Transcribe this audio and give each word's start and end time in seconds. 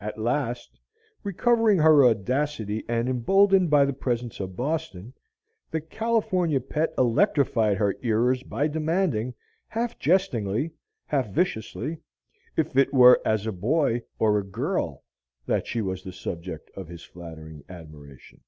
At 0.00 0.18
last, 0.18 0.80
recovering 1.22 1.78
her 1.78 2.04
audacity 2.06 2.84
and 2.88 3.08
emboldened 3.08 3.70
by 3.70 3.84
the 3.84 3.92
presence 3.92 4.40
of 4.40 4.56
"Boston," 4.56 5.14
the 5.70 5.80
"California 5.80 6.60
Pet" 6.60 6.92
electrified 6.98 7.76
her 7.76 7.94
hearers 8.02 8.42
by 8.42 8.66
demanding, 8.66 9.32
half 9.68 9.96
jestingly, 9.96 10.72
half 11.06 11.28
viciously, 11.28 11.98
if 12.56 12.76
it 12.76 12.92
were 12.92 13.22
as 13.24 13.46
a 13.46 13.52
boy 13.52 14.02
or 14.18 14.38
a 14.40 14.44
girl 14.44 15.04
that 15.46 15.68
she 15.68 15.80
was 15.80 16.02
the 16.02 16.10
subject 16.12 16.68
of 16.74 16.88
his 16.88 17.04
flattering 17.04 17.62
admiration. 17.68 18.40